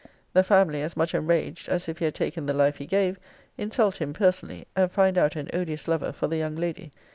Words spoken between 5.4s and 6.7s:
odious lover for the young